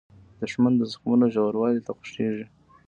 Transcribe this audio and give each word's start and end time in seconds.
دښمن 0.41 0.73
د 0.77 0.81
زخمونو 0.91 1.25
ژوروالۍ 1.33 1.79
ته 1.85 1.91
خوښیږي 1.97 2.45